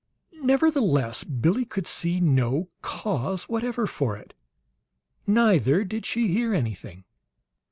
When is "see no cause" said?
1.85-3.43